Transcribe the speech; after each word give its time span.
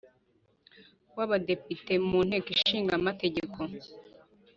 w 1.17 1.19
Abadepite 1.25 1.93
mu 2.09 2.19
Nteko 2.27 2.49
Ishinga 2.55 2.91
Amategeko. 2.99 3.59